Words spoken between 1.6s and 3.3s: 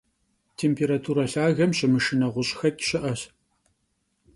şımışşıne ğuş'xeç' şı'eş.